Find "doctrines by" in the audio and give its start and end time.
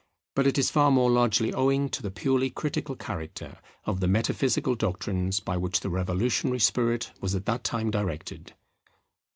4.73-5.57